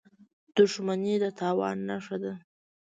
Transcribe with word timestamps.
•دښمني 0.55 1.15
د 1.23 1.25
تاوان 1.39 1.77
نښه 1.89 2.17
ده. 2.23 2.33